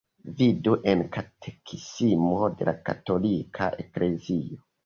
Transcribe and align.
Vidu 0.37 0.71
en 0.93 1.03
Katekismo 1.17 2.49
de 2.63 2.69
la 2.71 2.75
Katolika 2.89 3.69
Eklezio. 3.85 4.63